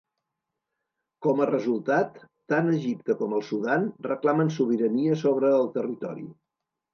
Com 1.25 1.43
a 1.43 1.47
resultat, 1.49 2.17
tant 2.53 2.71
Egipte 2.77 3.17
com 3.19 3.37
el 3.41 3.45
Sudan 3.51 3.85
reclamen 4.09 4.51
sobirania 4.57 5.21
sobre 5.27 5.53
el 5.61 5.71
territori. 5.79 6.27